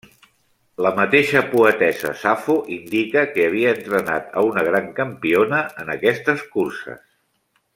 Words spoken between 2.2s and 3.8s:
Safo indica que havia